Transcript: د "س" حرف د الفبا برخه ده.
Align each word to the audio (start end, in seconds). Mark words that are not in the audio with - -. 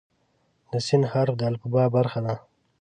د 0.71 0.73
"س" 0.87 0.89
حرف 1.11 1.33
د 1.37 1.41
الفبا 1.49 1.83
برخه 1.95 2.19
ده. 2.25 2.35